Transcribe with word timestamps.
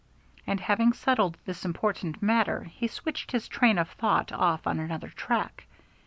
And 0.47 0.59
having 0.59 0.93
settled 0.93 1.37
this 1.45 1.63
important 1.63 2.23
matter 2.23 2.63
he 2.63 2.87
switched 2.87 3.33
his 3.33 3.47
train 3.47 3.77
of 3.77 3.87
thought 3.87 4.31
off 4.31 4.65
on 4.65 4.79
another 4.79 5.09
track. 5.09 5.67